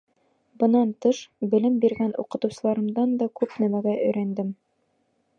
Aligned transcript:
Бынан 0.61 0.93
тыш, 1.05 1.17
белем 1.51 1.75
биргән 1.83 2.15
уҡытыусыларымдан 2.23 3.13
да 3.19 3.27
күп 3.41 3.53
нәмәгә 3.65 3.93
өйрәндем. 4.07 4.49